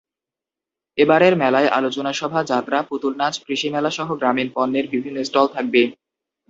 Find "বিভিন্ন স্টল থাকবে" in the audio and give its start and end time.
4.87-5.81